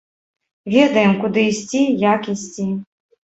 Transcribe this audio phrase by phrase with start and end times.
[0.75, 1.81] Ведаем, куды ісці,
[2.13, 2.67] як ісці.